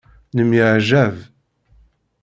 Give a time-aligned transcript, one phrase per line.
[0.35, 1.15] Nemyeɛjab.